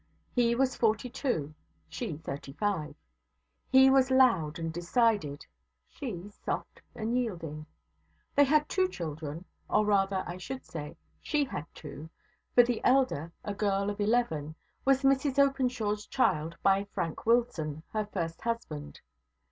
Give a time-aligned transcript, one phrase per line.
[0.33, 1.53] He was forty two,
[1.87, 2.95] she thirty five.
[3.69, 5.45] He was loud and decided;
[5.87, 7.67] she soft and yielding.
[8.33, 12.09] They had two children; or rather, I should say, she had two;
[12.55, 18.07] for the elder, a girl of eleven, was Mrs Openshaw's child by Frank Wilson, her
[18.07, 19.01] first husband.